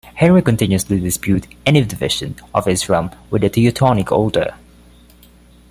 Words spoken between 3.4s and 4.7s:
the Teutonic Order.